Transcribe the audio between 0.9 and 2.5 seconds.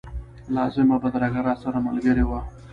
بدرګه راسره ملګرې وه.